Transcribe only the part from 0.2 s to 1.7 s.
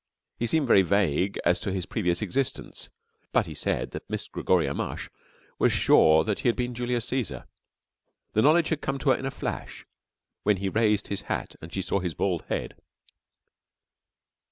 He seemed very vague as